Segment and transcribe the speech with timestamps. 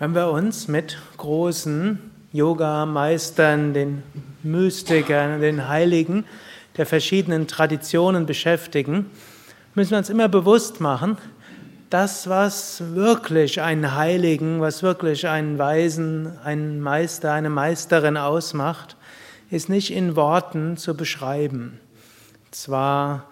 [0.00, 1.98] Wenn wir uns mit großen
[2.32, 4.04] Yoga-Meistern, den
[4.44, 6.24] Mystikern, den Heiligen
[6.76, 9.10] der verschiedenen Traditionen beschäftigen,
[9.74, 11.18] müssen wir uns immer bewusst machen,
[11.90, 18.94] das, was wirklich einen Heiligen, was wirklich einen Weisen, einen Meister, eine Meisterin ausmacht,
[19.50, 21.80] ist nicht in Worten zu beschreiben.
[22.52, 23.24] Zwar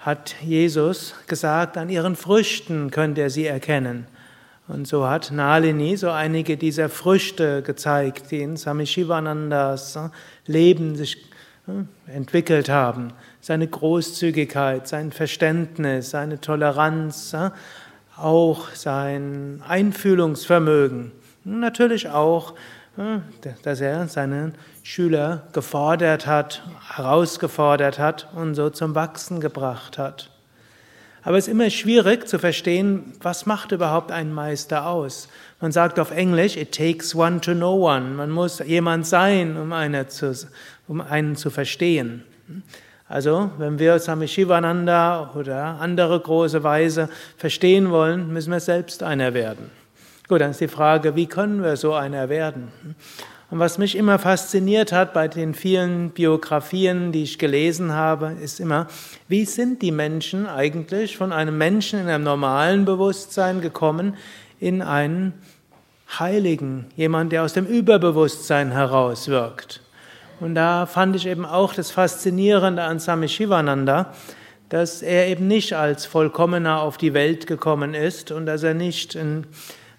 [0.00, 4.08] hat Jesus gesagt, an ihren Früchten könnt ihr sie erkennen.
[4.70, 10.10] Und so hat Nalini so einige dieser Früchte gezeigt, die in Samishivanandas äh,
[10.46, 11.16] Leben sich
[11.66, 13.12] äh, entwickelt haben.
[13.40, 17.50] Seine Großzügigkeit, sein Verständnis, seine Toleranz, äh,
[18.16, 21.10] auch sein Einfühlungsvermögen.
[21.42, 22.54] Natürlich auch,
[23.62, 26.62] dass er seine Schüler gefordert hat,
[26.94, 30.30] herausgefordert hat und so zum Wachsen gebracht hat.
[31.22, 35.28] Aber es ist immer schwierig zu verstehen, was macht überhaupt einen Meister aus.
[35.60, 38.10] Man sagt auf Englisch, it takes one to know one.
[38.10, 40.34] Man muss jemand sein, um, eine zu,
[40.88, 42.24] um einen zu verstehen.
[43.06, 49.34] Also, wenn wir Swami Shivananda oder andere große Weise verstehen wollen, müssen wir selbst einer
[49.34, 49.70] werden.
[50.28, 52.68] Gut, dann ist die Frage, wie können wir so einer werden?
[53.50, 58.60] Und was mich immer fasziniert hat bei den vielen Biografien, die ich gelesen habe, ist
[58.60, 58.86] immer,
[59.26, 64.16] wie sind die Menschen eigentlich von einem Menschen in einem normalen Bewusstsein gekommen
[64.60, 65.32] in einen
[66.18, 69.80] Heiligen, jemand, der aus dem Überbewusstsein herauswirkt.
[70.38, 74.12] Und da fand ich eben auch das Faszinierende an Swami Shivananda,
[74.68, 79.16] dass er eben nicht als Vollkommener auf die Welt gekommen ist und dass er nicht
[79.16, 79.46] in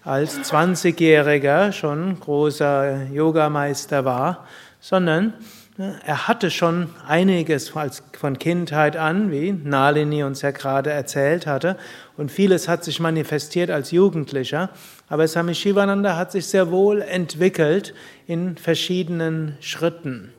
[0.04, 4.46] als 20-Jähriger schon großer Yogameister war,
[4.80, 5.34] sondern
[5.76, 7.72] ne, er hatte schon einiges
[8.18, 11.76] von Kindheit an, wie Nalini uns ja gerade erzählt hatte,
[12.16, 14.70] und vieles hat sich manifestiert als Jugendlicher,
[15.08, 17.94] aber Swami Shivananda hat sich sehr wohl entwickelt
[18.26, 20.32] in verschiedenen Schritten.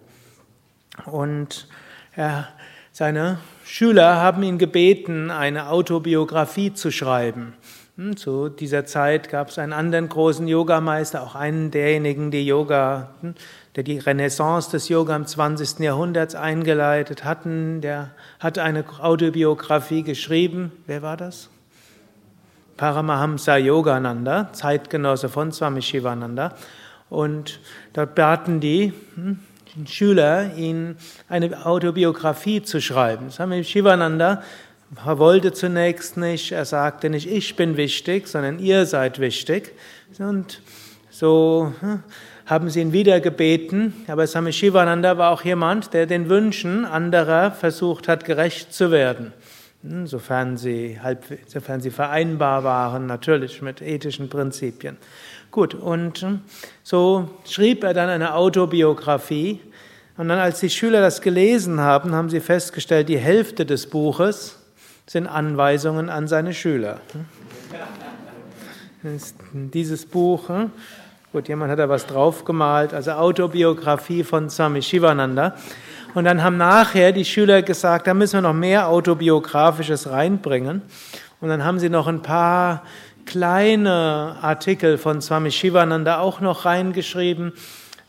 [1.05, 1.67] Und
[2.15, 2.49] er,
[2.91, 7.53] seine Schüler haben ihn gebeten, eine Autobiografie zu schreiben.
[7.95, 13.09] Hm, zu dieser Zeit gab es einen anderen großen Yogameister, auch einen derjenigen, die Yoga,
[13.21, 13.35] hm,
[13.75, 15.79] der die Renaissance des Yoga im 20.
[15.81, 18.09] Jahrhundert eingeleitet hatten, der
[18.39, 20.71] hat eine Autobiografie geschrieben.
[20.87, 21.49] Wer war das?
[22.77, 26.55] Paramahamsa Yogananda, Zeitgenosse von Swami Shivananda.
[27.11, 27.59] Und
[27.93, 29.37] dort baten die hm,
[29.85, 30.95] Schüler, ihn
[31.29, 33.29] eine Autobiografie zu schreiben.
[33.29, 34.41] Swami Shivananda
[35.05, 39.73] er wollte zunächst nicht, er sagte nicht, ich bin wichtig, sondern ihr seid wichtig.
[40.19, 40.61] Und
[41.09, 42.03] so hm,
[42.45, 47.51] haben sie ihn wieder gebeten, aber Swami Shivananda war auch jemand, der den Wünschen anderer
[47.51, 49.33] versucht hat, gerecht zu werden.
[49.83, 54.97] Hm, sofern sie, halb, sofern sie vereinbar waren, natürlich mit ethischen Prinzipien.
[55.51, 56.41] Gut, und hm,
[56.83, 59.59] so schrieb er dann eine Autobiografie.
[60.17, 64.62] Und dann, als die Schüler das gelesen haben, haben sie festgestellt, die Hälfte des Buches
[65.05, 66.99] sind Anweisungen an seine Schüler.
[69.53, 70.71] Dieses Buch, hm?
[71.33, 75.55] gut, jemand hat da was draufgemalt, also Autobiografie von Swami Shivananda.
[76.13, 80.83] Und dann haben nachher die Schüler gesagt, da müssen wir noch mehr Autobiografisches reinbringen.
[81.41, 82.83] Und dann haben sie noch ein paar
[83.25, 87.53] kleine Artikel von Swami Shivananda auch noch reingeschrieben,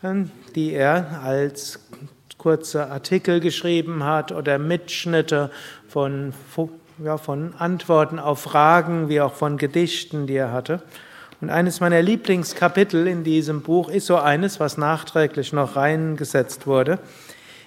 [0.01, 1.79] hm, die er als
[2.37, 5.49] kurze Artikel geschrieben hat oder Mitschnitte
[5.87, 6.31] von
[7.03, 10.81] ja, von Antworten auf Fragen wie auch von Gedichten, die er hatte.
[11.41, 16.99] Und eines meiner Lieblingskapitel in diesem Buch ist so eines, was nachträglich noch reingesetzt wurde,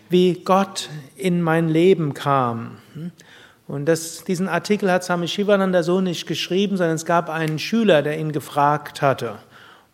[0.09, 2.78] wie Gott in mein Leben kam.
[3.66, 8.03] Und das, diesen Artikel hat Swami Shivananda so nicht geschrieben, sondern es gab einen Schüler,
[8.03, 9.39] der ihn gefragt hatte.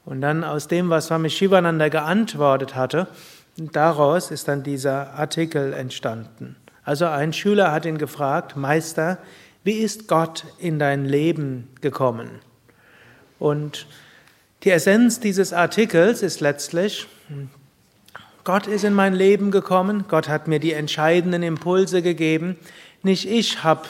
[0.04, 3.08] Und dann aus dem, was Swami Shivananda geantwortet hatte,
[3.56, 6.56] daraus ist dann dieser Artikel entstanden.
[6.84, 9.18] Also ein Schüler hat ihn gefragt, Meister,
[9.62, 12.28] wie ist Gott in dein Leben gekommen?
[13.38, 13.86] Und
[14.62, 17.06] die Essenz dieses Artikels ist letztlich,
[18.44, 22.56] Gott ist in mein Leben gekommen, Gott hat mir die entscheidenden Impulse gegeben,
[23.02, 23.82] nicht ich habe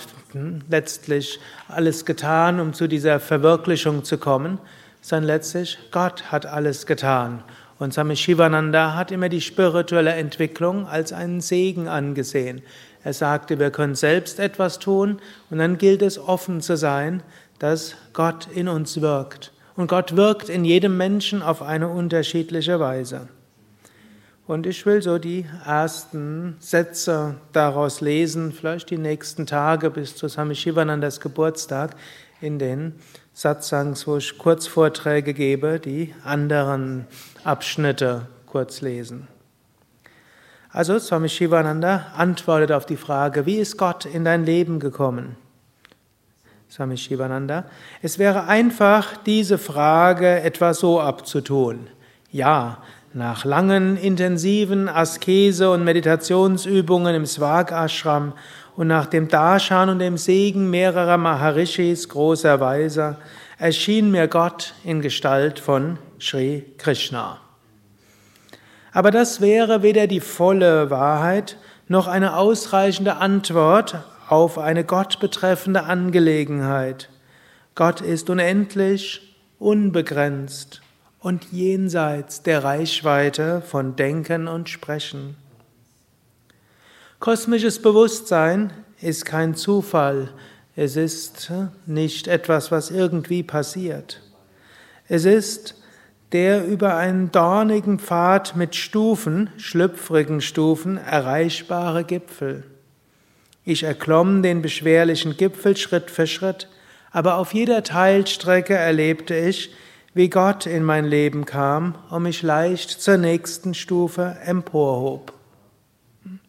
[0.68, 4.58] letztlich alles getan, um zu dieser Verwirklichung zu kommen,
[5.00, 7.42] sondern letztlich Gott hat alles getan.
[7.78, 12.62] Und Swami Shivananda hat immer die spirituelle Entwicklung als einen Segen angesehen.
[13.02, 15.18] Er sagte, wir können selbst etwas tun
[15.50, 17.22] und dann gilt es offen zu sein,
[17.58, 19.52] dass Gott in uns wirkt.
[19.76, 23.28] Und Gott wirkt in jedem Menschen auf eine unterschiedliche Weise.
[24.46, 30.28] Und ich will so die ersten Sätze daraus lesen, vielleicht die nächsten Tage bis zu
[30.28, 31.96] Swami Shivanandas Geburtstag,
[32.40, 32.94] in den
[33.32, 37.06] Satsangs, wo ich Kurzvorträge gebe, die anderen
[37.44, 39.28] Abschnitte kurz lesen.
[40.70, 45.36] Also Swami Shivananda antwortet auf die Frage, wie ist Gott in dein Leben gekommen?
[46.70, 47.66] Swami Shivananda,
[48.02, 51.86] es wäre einfach, diese Frage etwa so abzutun.
[52.32, 52.78] Ja,
[53.12, 58.32] nach langen, intensiven Askese- und Meditationsübungen im Swag Ashram
[58.74, 63.18] und nach dem Darshan und dem Segen mehrerer Maharishis, großer Weiser,
[63.58, 67.40] erschien mir Gott in Gestalt von Sri Krishna.
[68.92, 71.56] Aber das wäre weder die volle Wahrheit
[71.88, 77.10] noch eine ausreichende Antwort auf eine Gott betreffende Angelegenheit.
[77.74, 80.80] Gott ist unendlich, unbegrenzt
[81.18, 85.36] und jenseits der Reichweite von Denken und Sprechen.
[87.18, 90.30] Kosmisches Bewusstsein ist kein Zufall,
[90.76, 91.52] es ist
[91.86, 94.20] nicht etwas, was irgendwie passiert.
[95.08, 95.76] Es ist
[96.32, 102.64] der über einen dornigen Pfad mit Stufen, schlüpfrigen Stufen, erreichbare Gipfel.
[103.64, 106.68] Ich erklomm den beschwerlichen Gipfel Schritt für Schritt,
[107.12, 109.70] aber auf jeder Teilstrecke erlebte ich,
[110.12, 115.32] wie Gott in mein Leben kam und mich leicht zur nächsten Stufe emporhob.
[116.24, 116.40] In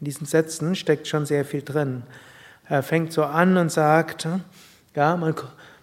[0.00, 2.04] diesen Sätzen steckt schon sehr viel drin.
[2.70, 4.26] Er fängt so an und sagt,
[4.94, 5.34] ja, man,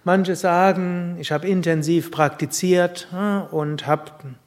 [0.07, 3.09] Manche sagen, ich habe intensiv praktiziert
[3.51, 4.03] und habe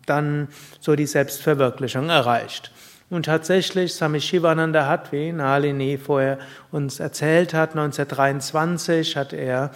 [0.06, 0.48] dann
[0.80, 2.72] so die Selbstverwirklichung erreicht.
[3.10, 6.38] Und tatsächlich, Swami Shivananda hat, wie Nalini vorher
[6.72, 9.72] uns erzählt hat, 1923 hat er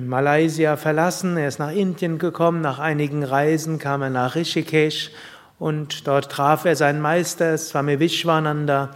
[0.00, 5.12] Malaysia verlassen, er ist nach Indien gekommen, nach einigen Reisen kam er nach Rishikesh
[5.60, 8.90] und dort traf er seinen Meister, Swami Vishwananda,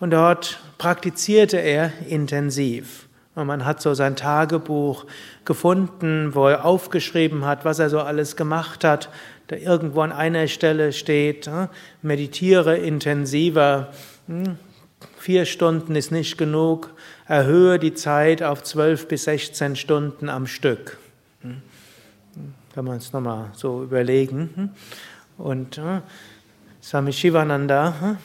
[0.00, 3.06] und dort praktizierte er intensiv.
[3.36, 5.06] Und man hat so sein Tagebuch
[5.44, 9.08] gefunden, wo er aufgeschrieben hat, was er so alles gemacht hat.
[9.46, 11.68] Da irgendwo an einer Stelle steht, hm,
[12.02, 13.92] meditiere intensiver.
[14.26, 14.56] Hm,
[15.16, 16.90] vier Stunden ist nicht genug.
[17.26, 20.98] Erhöhe die Zeit auf zwölf bis sechzehn Stunden am Stück.
[21.42, 21.62] Hm,
[22.74, 24.74] kann man es nochmal so überlegen.
[25.38, 25.80] Und
[26.82, 28.18] Swami Shivananda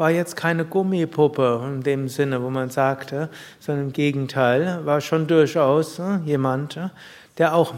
[0.00, 5.26] war jetzt keine Gummipuppe in dem Sinne, wo man sagte, sondern im Gegenteil, war schon
[5.26, 6.88] durchaus äh, jemand, äh,
[7.36, 7.74] der auch,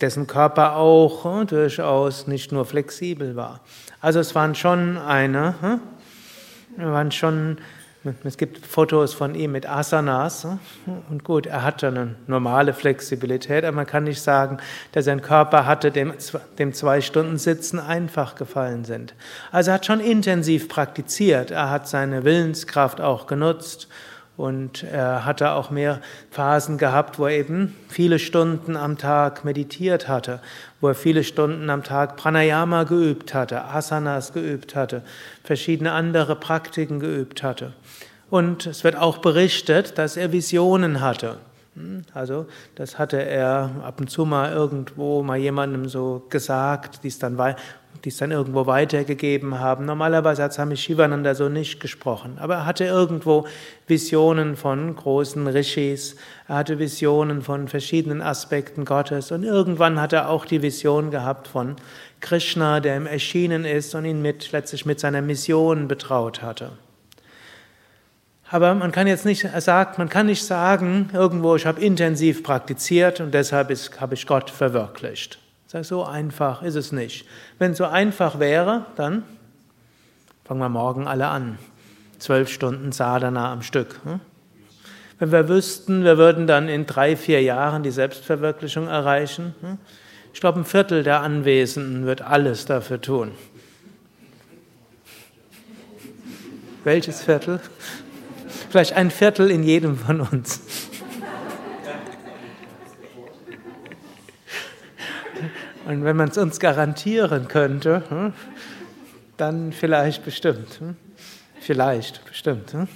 [0.00, 3.60] dessen Körper auch äh, durchaus nicht nur flexibel war.
[4.00, 5.80] Also es waren schon eine,
[6.78, 7.58] waren schon
[8.24, 10.46] es gibt Fotos von ihm mit Asanas
[11.10, 14.56] und gut, er hatte eine normale Flexibilität, aber man kann nicht sagen,
[14.92, 16.14] dass sein Körper hatte, dem,
[16.58, 19.14] dem zwei Stunden Sitzen einfach gefallen sind.
[19.52, 23.86] Also er hat schon intensiv praktiziert, er hat seine Willenskraft auch genutzt
[24.38, 26.00] und er hatte auch mehr
[26.30, 30.40] Phasen gehabt, wo er eben viele Stunden am Tag meditiert hatte,
[30.80, 35.02] wo er viele Stunden am Tag Pranayama geübt hatte, Asanas geübt hatte,
[35.44, 37.74] verschiedene andere Praktiken geübt hatte.
[38.30, 41.38] Und es wird auch berichtet, dass er Visionen hatte.
[41.74, 47.08] Hm, also, das hatte er ab und zu mal irgendwo mal jemandem so gesagt, die
[47.08, 47.36] es dann
[48.04, 49.84] die es dann irgendwo weitergegeben haben.
[49.84, 53.46] Normalerweise hat Swami Shivananda so nicht gesprochen, aber er hatte irgendwo
[53.86, 56.16] Visionen von großen Rishis,
[56.48, 61.48] er hatte Visionen von verschiedenen Aspekten Gottes und irgendwann hat er auch die Vision gehabt
[61.48, 61.76] von
[62.20, 66.70] Krishna, der ihm erschienen ist und ihn mit, letztlich mit seiner Mission betraut hatte.
[68.52, 73.20] Aber man kann jetzt nicht, sagt, man kann nicht sagen, irgendwo, ich habe intensiv praktiziert
[73.20, 75.38] und deshalb ist, habe ich Gott verwirklicht.
[75.68, 77.26] So einfach ist es nicht.
[77.60, 79.22] Wenn es so einfach wäre, dann
[80.44, 81.58] fangen wir morgen alle an.
[82.18, 84.00] Zwölf Stunden Sadhana am Stück.
[84.02, 84.18] Hm?
[85.20, 89.78] Wenn wir wüssten, wir würden dann in drei, vier Jahren die Selbstverwirklichung erreichen, hm?
[90.34, 93.30] ich glaube, ein Viertel der Anwesenden wird alles dafür tun.
[96.82, 97.60] Welches Viertel?
[98.70, 100.60] Vielleicht ein Viertel in jedem von uns.
[105.86, 108.32] Und wenn man es uns garantieren könnte, hm,
[109.36, 110.78] dann vielleicht bestimmt.
[110.78, 110.94] Hm.
[111.60, 112.72] Vielleicht bestimmt.
[112.72, 112.86] Hm.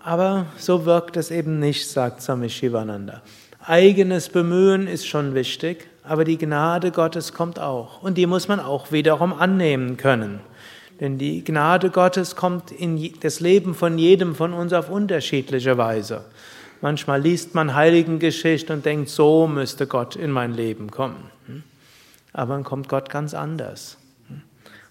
[0.00, 3.22] Aber so wirkt es eben nicht, sagt Swami Shivananda.
[3.64, 8.02] Eigenes Bemühen ist schon wichtig, aber die Gnade Gottes kommt auch.
[8.02, 10.40] Und die muss man auch wiederum annehmen können.
[11.02, 16.24] Denn die Gnade Gottes kommt in das Leben von jedem von uns auf unterschiedliche Weise.
[16.80, 21.28] Manchmal liest man Heiligengeschichte und denkt, so müsste Gott in mein Leben kommen.
[22.32, 23.98] Aber dann kommt Gott ganz anders.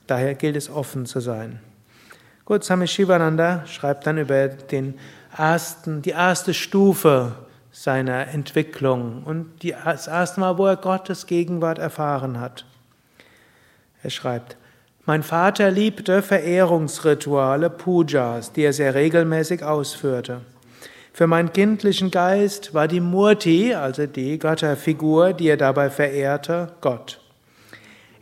[0.06, 1.62] Daher gilt es offen zu sein.
[2.44, 4.96] Gut, Swami Shivananda schreibt dann über den
[5.38, 7.36] ersten, die erste Stufe
[7.72, 12.66] seiner Entwicklung und das erste Mal, wo er Gottes Gegenwart erfahren hat.
[14.04, 14.58] Er schreibt,
[15.12, 20.40] mein Vater liebte Verehrungsrituale, Pujas, die er sehr regelmäßig ausführte.
[21.12, 27.20] Für meinen kindlichen Geist war die Murti, also die Götterfigur, die er dabei verehrte, Gott.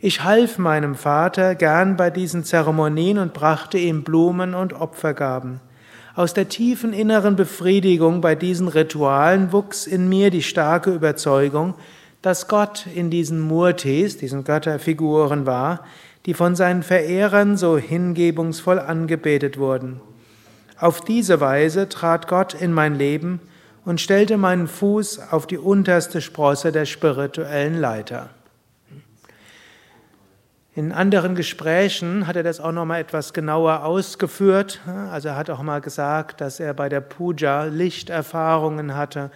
[0.00, 5.60] Ich half meinem Vater gern bei diesen Zeremonien und brachte ihm Blumen und Opfergaben.
[6.16, 11.74] Aus der tiefen inneren Befriedigung bei diesen Ritualen wuchs in mir die starke Überzeugung,
[12.20, 15.84] dass Gott in diesen Murtis, diesen Götterfiguren war,
[16.26, 20.00] die von seinen Verehrern so hingebungsvoll angebetet wurden.
[20.78, 23.40] Auf diese Weise trat Gott in mein Leben
[23.84, 28.30] und stellte meinen Fuß auf die unterste Sprosse der spirituellen Leiter.
[30.76, 34.80] In anderen Gesprächen hat er das auch noch mal etwas genauer ausgeführt.
[35.10, 39.30] Also er hat auch mal gesagt, dass er bei der Puja Lichterfahrungen hatte,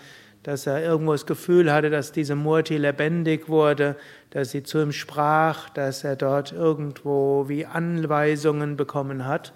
[0.45, 3.97] dass er irgendwo das Gefühl hatte, dass diese Murti lebendig wurde,
[4.31, 9.53] dass sie zu ihm sprach, dass er dort irgendwo wie Anweisungen bekommen hat.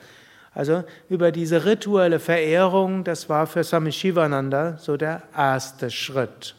[0.55, 6.57] Also über diese rituelle Verehrung, das war für Swami Shivananda so der erste Schritt.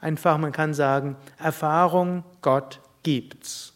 [0.00, 3.72] Einfach, man kann sagen, Erfahrung, Gott gibt's.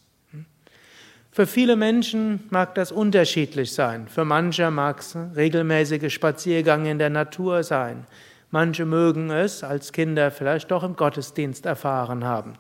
[1.32, 4.06] Für viele Menschen mag das unterschiedlich sein.
[4.06, 8.06] Für manche mag es regelmäßige Spaziergänge in der Natur sein.
[8.54, 12.52] Manche mögen es als Kinder vielleicht doch im Gottesdienst erfahren haben.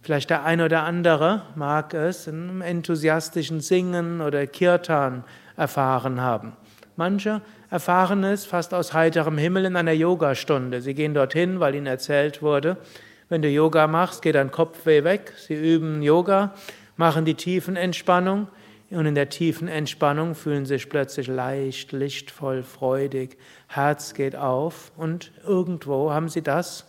[0.00, 5.24] Vielleicht der eine oder andere mag es im enthusiastischen Singen oder Kirtan
[5.56, 6.52] erfahren haben.
[6.94, 10.80] Manche erfahren es fast aus heiterem Himmel in einer Yogastunde.
[10.80, 12.76] Sie gehen dorthin, weil ihnen erzählt wurde,
[13.28, 15.34] wenn du Yoga machst, geht dein Kopfweh weg.
[15.36, 16.54] Sie üben Yoga
[16.96, 18.46] machen die tiefen Entspannung
[18.96, 25.32] und in der tiefen Entspannung fühlen sich plötzlich leicht, lichtvoll, freudig, Herz geht auf und
[25.46, 26.86] irgendwo haben sie das,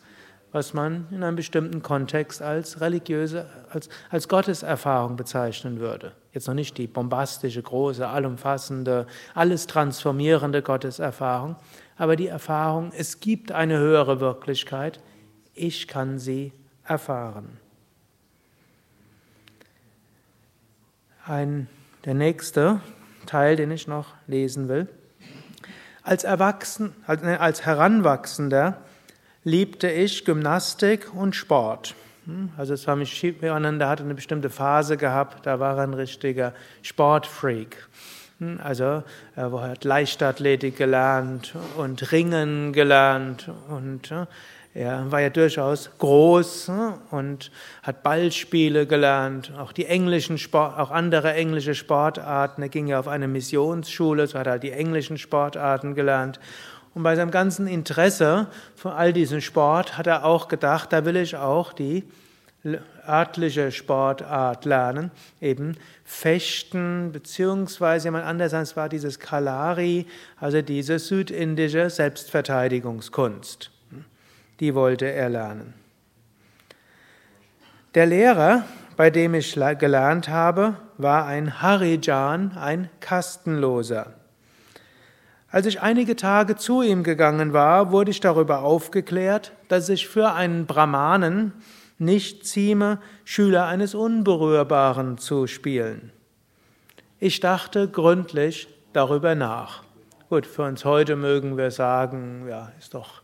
[0.51, 6.13] was man in einem bestimmten Kontext als religiöse, als, als Gotteserfahrung bezeichnen würde.
[6.31, 11.55] Jetzt noch nicht die bombastische, große, allumfassende, alles transformierende Gotteserfahrung,
[11.97, 14.99] aber die Erfahrung, es gibt eine höhere Wirklichkeit,
[15.55, 17.57] ich kann sie erfahren.
[21.25, 21.67] Ein,
[22.05, 22.81] der nächste
[23.25, 24.87] Teil, den ich noch lesen will.
[26.01, 28.77] Als Erwachsen, als Heranwachsender
[29.43, 31.95] liebte ich Gymnastik und Sport.
[32.25, 37.87] Hm, also Swami Shivananda hatte eine bestimmte Phase gehabt, da war er ein richtiger Sportfreak.
[38.39, 39.03] Hm, also
[39.35, 44.13] er hat Leichtathletik gelernt und Ringen gelernt und
[44.75, 47.51] er war ja durchaus groß hm, und
[47.83, 52.63] hat Ballspiele gelernt, auch die englischen Sport, auch andere englische Sportarten.
[52.63, 56.39] Er ging ja auf eine Missionsschule, so hat er die englischen Sportarten gelernt.
[56.95, 61.17] Und bei seinem ganzen Interesse für all diesen Sport hat er auch gedacht, da will
[61.17, 62.03] ich auch die
[63.07, 65.11] örtliche Sportart lernen,
[65.41, 65.75] eben
[66.05, 70.07] Fechten, beziehungsweise jemand anders, es war dieses Kalari,
[70.39, 73.72] also diese südindische Selbstverteidigungskunst
[74.59, 75.73] die wollte er lernen.
[77.95, 78.65] Der Lehrer,
[78.97, 84.13] bei dem ich gelernt habe, war ein Harijan, ein Kastenloser.
[85.49, 90.33] Als ich einige Tage zu ihm gegangen war, wurde ich darüber aufgeklärt, dass ich für
[90.33, 91.53] einen Brahmanen
[91.99, 96.11] nicht zieme, Schüler eines Unberührbaren zu spielen.
[97.19, 99.83] Ich dachte gründlich darüber nach.
[100.29, 103.22] Gut, für uns heute mögen wir sagen, ja, ist doch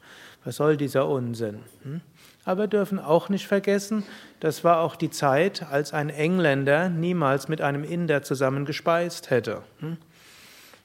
[0.50, 1.60] was soll dieser Unsinn?
[1.84, 2.02] Hm?
[2.44, 4.04] Aber wir dürfen auch nicht vergessen,
[4.40, 9.62] das war auch die Zeit, als ein Engländer niemals mit einem Inder zusammen gespeist hätte.
[9.80, 9.98] Hm?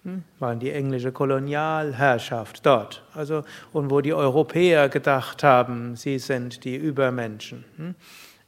[0.02, 0.22] Hm?
[0.38, 3.04] Waren die englische Kolonialherrschaft dort.
[3.14, 3.42] Also,
[3.72, 7.64] und wo die Europäer gedacht haben, sie sind die Übermenschen.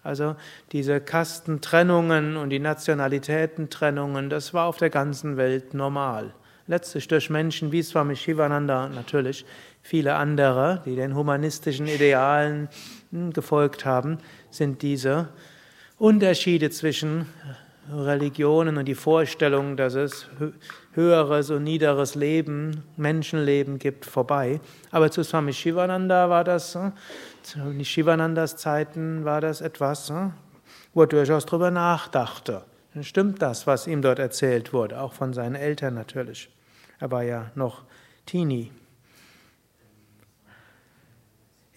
[0.03, 0.37] Also
[0.73, 6.35] diese Kastentrennungen und die Nationalitätentrennungen, das war auf der ganzen Welt normal.
[6.67, 9.47] Letztlich durch Menschen wie Swami Shivananda natürlich
[9.87, 12.69] viele andere, die den humanistischen Idealen
[13.13, 14.19] hm, gefolgt haben,
[14.51, 15.29] sind diese
[15.97, 17.27] Unterschiede zwischen
[17.91, 20.29] Religionen und die Vorstellung, dass es
[20.93, 24.61] höheres und niederes Leben, Menschenleben gibt, vorbei.
[24.91, 26.93] Aber zu Swami Shivananda war das, hm,
[27.43, 30.33] zu Shivanandas Zeiten war das etwas, hm,
[30.95, 32.65] wo er durchaus darüber nachdachte.
[33.03, 36.49] Stimmt das, was ihm dort erzählt wurde, auch von seinen Eltern natürlich.
[36.99, 37.85] Er war ja noch
[38.25, 38.73] Teenie.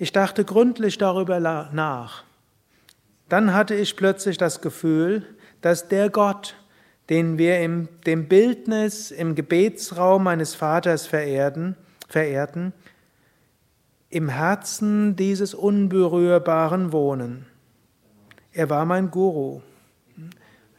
[0.01, 2.23] Ich dachte gründlich darüber nach.
[3.27, 5.25] Dann hatte ich plötzlich das Gefühl,
[5.61, 6.55] dass der Gott,
[7.09, 11.75] den wir im dem Bildnis im Gebetsraum meines Vaters verehrten,
[12.07, 12.71] verehrten,
[14.09, 17.45] im Herzen dieses Unberührbaren wohnen.
[18.53, 19.61] Er war mein Guru.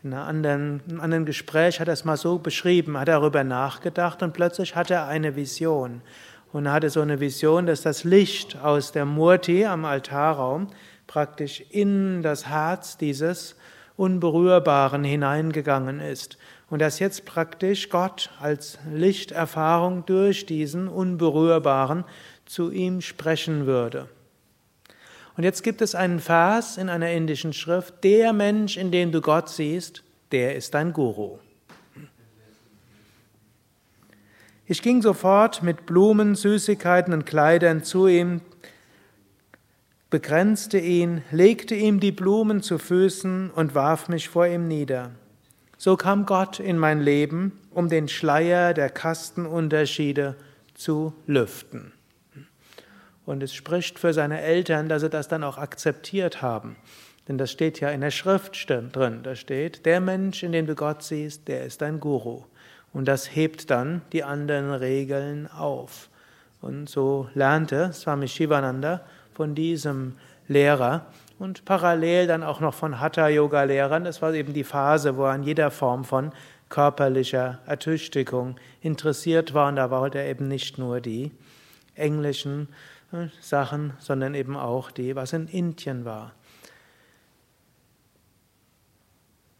[0.02, 3.44] In einem anderen, in einem anderen Gespräch hat er es mal so beschrieben, hat darüber
[3.44, 6.00] nachgedacht und plötzlich hatte er eine Vision.
[6.52, 10.69] Und hatte so eine Vision, dass das Licht aus der Murti am Altarraum
[11.07, 13.57] praktisch in das Herz dieses
[13.97, 16.38] Unberührbaren hineingegangen ist.
[16.69, 22.04] Und dass jetzt praktisch Gott als Lichterfahrung durch diesen Unberührbaren
[22.47, 24.09] zu ihm sprechen würde.
[25.37, 29.21] Und jetzt gibt es einen Vers in einer indischen Schrift, der Mensch, in dem du
[29.21, 30.02] Gott siehst,
[30.33, 31.38] der ist dein Guru.
[34.70, 38.40] Ich ging sofort mit Blumen, Süßigkeiten und Kleidern zu ihm,
[40.10, 45.10] begrenzte ihn, legte ihm die Blumen zu Füßen und warf mich vor ihm nieder.
[45.76, 50.36] So kam Gott in mein Leben, um den Schleier der Kastenunterschiede
[50.74, 51.90] zu lüften.
[53.26, 56.76] Und es spricht für seine Eltern, dass sie das dann auch akzeptiert haben.
[57.26, 59.24] Denn das steht ja in der Schrift drin.
[59.24, 62.44] Da steht, der Mensch, in dem du Gott siehst, der ist dein Guru.
[62.92, 66.09] Und das hebt dann die anderen Regeln auf.
[66.61, 70.16] Und so lernte Swami Shivananda von diesem
[70.49, 71.06] Lehrer
[71.38, 74.04] und parallel dann auch noch von Hatha-Yoga-Lehrern.
[74.04, 76.32] Das war eben die Phase, wo er an jeder Form von
[76.68, 79.68] körperlicher Ertüchtigung interessiert war.
[79.68, 81.30] Und da wollte er eben nicht nur die
[81.94, 82.68] englischen
[83.12, 86.32] äh, Sachen, sondern eben auch die, was in Indien war.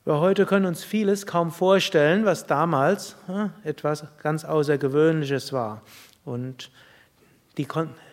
[0.07, 3.17] Wir heute können uns vieles kaum vorstellen, was damals
[3.65, 5.83] etwas ganz Außergewöhnliches war.
[6.25, 6.71] Und
[7.59, 7.69] die,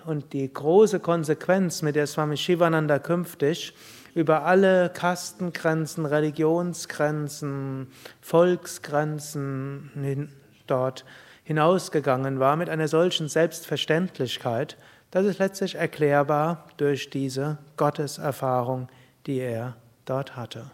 [0.06, 3.73] und die große Konsequenz, mit der Swami Shivananda künftig
[4.15, 7.88] über alle Kastengrenzen, Religionsgrenzen,
[8.19, 10.30] Volksgrenzen hin,
[10.65, 11.06] dort
[11.45, 14.76] hinausgegangen war, mit einer solchen Selbstverständlichkeit,
[15.12, 18.89] das ist letztlich erklärbar durch diese Gotteserfahrung,
[19.26, 20.69] die er dort hatte.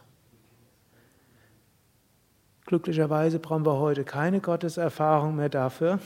[2.65, 5.99] Glücklicherweise brauchen wir heute keine Gotteserfahrung mehr dafür,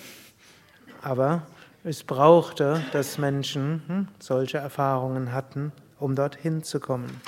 [1.02, 1.44] aber
[1.84, 7.22] es brauchte, dass Menschen hm, solche Erfahrungen hatten, um dorthin zu kommen.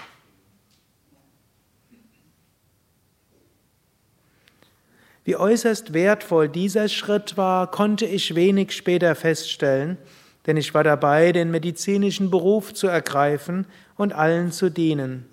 [5.23, 9.99] Wie äußerst wertvoll dieser Schritt war, konnte ich wenig später feststellen,
[10.47, 15.27] denn ich war dabei, den medizinischen Beruf zu ergreifen und allen zu dienen.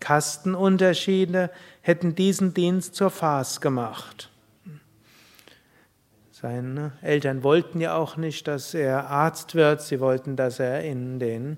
[0.00, 4.30] Kastenunterschiede hätten diesen Dienst zur Farce gemacht.
[6.30, 11.18] Seine Eltern wollten ja auch nicht, dass er Arzt wird, sie wollten, dass er in
[11.18, 11.56] den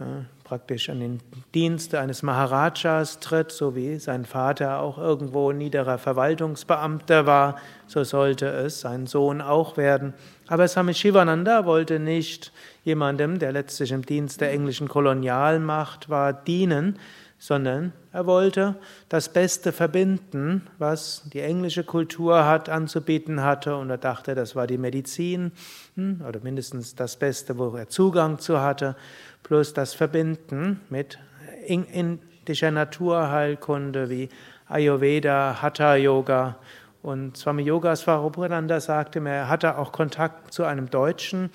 [0.00, 1.20] äh, praktisch an den
[1.54, 8.48] Dienst eines Maharajas tritt, so wie sein Vater auch irgendwo niederer Verwaltungsbeamter war, so sollte
[8.48, 10.12] es sein Sohn auch werden.
[10.48, 12.52] Aber Swami Shivananda wollte nicht
[12.84, 16.98] jemandem, der letztlich im Dienst der englischen Kolonialmacht war, dienen,
[17.42, 18.76] sondern er wollte
[19.08, 24.68] das Beste verbinden, was die englische Kultur hat anzubieten hatte, und er dachte, das war
[24.68, 25.50] die Medizin,
[25.96, 28.94] hm, oder mindestens das Beste, wo er Zugang zu hatte,
[29.42, 31.18] plus das Verbinden mit
[31.66, 34.28] indischer Naturheilkunde wie
[34.68, 36.58] Ayurveda, Hatha Yoga.
[37.02, 41.50] Und Swami Yoga Svarupananda sagte mir, er hatte auch Kontakt zu einem Deutschen,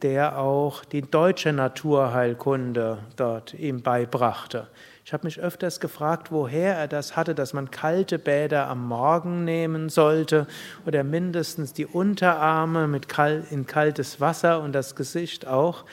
[0.00, 4.68] der auch die deutsche Naturheilkunde dort ihm beibrachte.
[5.08, 9.42] Ich habe mich öfters gefragt, woher er das hatte, dass man kalte Bäder am Morgen
[9.46, 10.46] nehmen sollte
[10.84, 15.86] oder mindestens die Unterarme mit kal in kaltes Wasser und das Gesicht auch.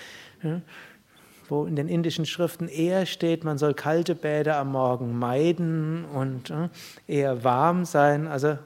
[1.48, 6.54] Wo in den indischen Schriften eher steht, man soll kalte Bäder am Morgen meiden und
[7.08, 8.28] eher warm sein.
[8.28, 8.58] Also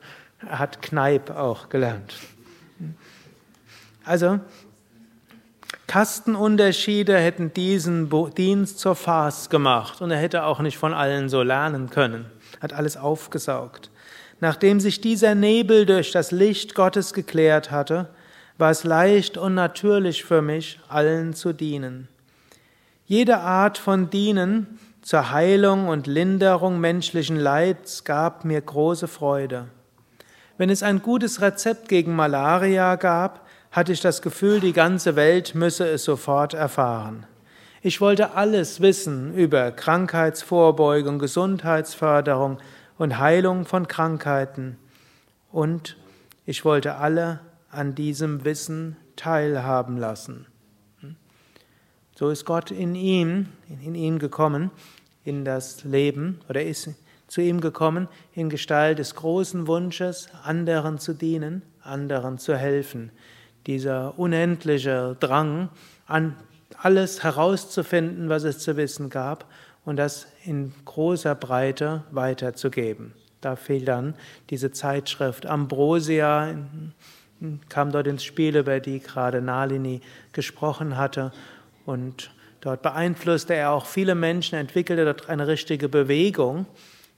[0.42, 2.16] er hat Kneip auch gelernt.
[4.04, 4.40] Also
[5.90, 11.42] Kastenunterschiede hätten diesen Dienst zur Farce gemacht und er hätte auch nicht von allen so
[11.42, 12.28] lernen können.
[12.62, 13.90] Hat alles aufgesaugt.
[14.40, 18.08] Nachdem sich dieser Nebel durch das Licht Gottes geklärt hatte,
[18.60, 22.08] war es leicht und natürlich für mich, allen zu dienen.
[23.08, 29.66] Jede Art von Dienen zur Heilung und Linderung menschlichen Leids gab mir große Freude.
[30.56, 35.56] Wenn es ein gutes Rezept gegen Malaria gab, hatte ich das Gefühl, die ganze Welt
[35.56, 37.26] müsse es sofort erfahren.
[37.82, 42.58] Ich wollte alles wissen über Krankheitsvorbeugung, Gesundheitsförderung
[42.98, 44.78] und Heilung von Krankheiten.
[45.52, 45.96] Und
[46.46, 47.40] ich wollte alle
[47.72, 50.46] an diesem Wissen teilhaben lassen.
[52.16, 54.72] So ist Gott in ihm, in ihn gekommen,
[55.24, 56.90] in das Leben, oder ist
[57.28, 63.12] zu ihm gekommen in Gestalt des großen Wunsches, anderen zu dienen, anderen zu helfen.
[63.68, 65.70] Dieser unendliche Drang,
[66.08, 66.36] an
[66.78, 69.46] alles herauszufinden, was es zu wissen gab
[69.86, 73.14] und das in großer Breite weiterzugeben.
[73.42, 74.16] Da fiel dann
[74.50, 76.56] diese Zeitschrift Ambrosia,
[77.70, 80.02] kam dort ins Spiel, über die gerade Nalini
[80.34, 81.32] gesprochen hatte.
[81.86, 86.66] Und dort beeinflusste er auch viele Menschen, entwickelte dort eine richtige Bewegung,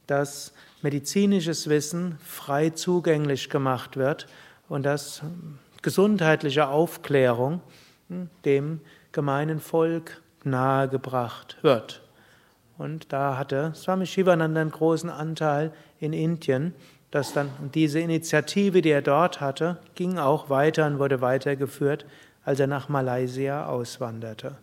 [0.05, 4.27] dass medizinisches Wissen frei zugänglich gemacht wird
[4.69, 5.21] und dass
[5.81, 7.61] gesundheitliche Aufklärung
[8.09, 12.01] hm, dem gemeinen Volk nahegebracht wird.
[12.77, 16.73] Und da hatte Swami Shivananda einen großen Anteil in Indien,
[17.11, 22.05] dass dann diese Initiative, die er dort hatte, ging auch weiter und wurde weitergeführt,
[22.43, 24.55] als er nach Malaysia auswanderte.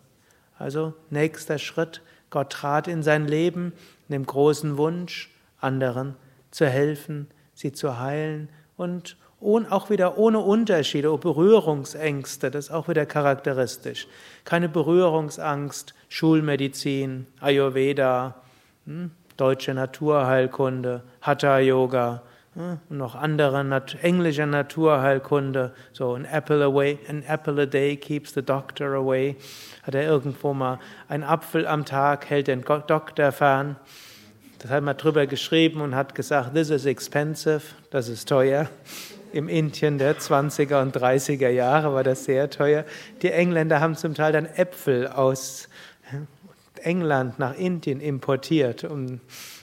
[0.57, 3.71] Also nächster Schritt, Gott trat in sein Leben
[4.07, 6.15] in dem großen Wunsch, anderen
[6.51, 13.05] zu helfen, sie zu heilen und auch wieder ohne Unterschiede, Berührungsängste, das ist auch wieder
[13.05, 14.07] charakteristisch.
[14.43, 18.35] Keine Berührungsangst, Schulmedizin, Ayurveda,
[18.85, 22.21] hm, deutsche Naturheilkunde, Hatha Yoga,
[22.55, 27.95] hm, und noch andere nat englische Naturheilkunde, so an apple, away, an apple a day
[27.95, 29.37] keeps the doctor away,
[29.83, 33.77] hat er irgendwo mal ein Apfel am Tag hält den Doktor fern.
[34.57, 38.67] Das hat man drüber geschrieben und hat gesagt, this is expensive, das ist teuer.
[39.31, 42.83] Im Indien der 20er und 30er Jahre war das sehr teuer.
[43.21, 45.69] Die Engländer haben zum Teil dann Äpfel aus
[46.81, 49.19] England nach Indien importiert, um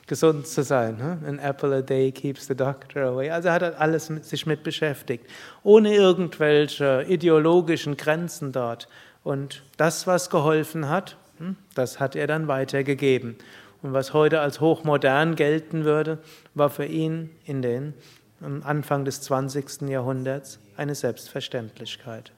[0.06, 1.00] gesund zu sein.
[1.00, 3.30] An apple a day keeps the doctor away.
[3.30, 5.26] Also hat er alles mit, sich mit beschäftigt,
[5.62, 8.88] ohne irgendwelche ideologischen Grenzen dort.
[9.24, 13.36] Und das, was geholfen hat, hm, das hat er dann weitergegeben.
[13.82, 16.18] Und was heute als hochmodern gelten würde,
[16.54, 17.94] war für ihn in den
[18.40, 19.82] am Anfang des 20.
[19.82, 22.32] Jahrhunderts eine Selbstverständlichkeit.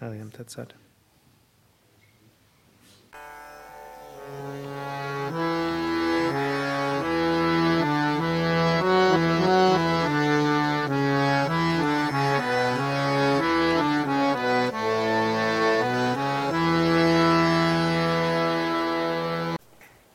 [0.00, 0.74] Hariam Tatsat.